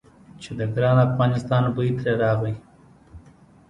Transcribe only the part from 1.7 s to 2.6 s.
بوی ترې راغی.